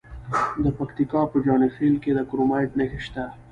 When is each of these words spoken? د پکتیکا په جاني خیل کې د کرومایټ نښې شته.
د 0.63 0.65
پکتیکا 0.77 1.21
په 1.31 1.37
جاني 1.45 1.69
خیل 1.75 1.95
کې 2.03 2.11
د 2.15 2.19
کرومایټ 2.29 2.71
نښې 2.79 2.99
شته. 3.05 3.25